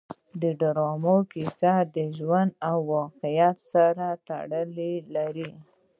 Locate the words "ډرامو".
0.59-1.15